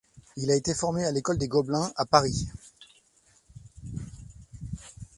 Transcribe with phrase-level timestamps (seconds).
[0.35, 2.47] Il a été formé à l'école des Gobelins, à Paris.